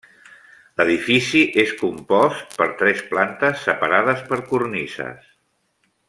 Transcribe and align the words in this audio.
L'edifici 0.79 1.41
és 1.65 1.73
compost 1.83 2.57
per 2.61 2.67
tres 2.81 3.03
plantes 3.13 3.63
separades 3.69 4.23
per 4.33 4.39
cornises. 4.53 5.29